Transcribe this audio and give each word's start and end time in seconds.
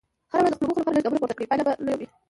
هره 0.33 0.45
ورځ 0.45 0.53
د 0.53 0.55
خپلو 0.61 0.67
موخو 0.69 0.79
لپاره 0.81 0.95
لږ 0.95 1.03
ګامونه 1.05 1.21
پورته 1.21 1.35
کړه، 1.35 1.49
پایله 1.49 1.63
به 1.67 1.73
لویه 1.85 1.97
وي. 1.99 2.07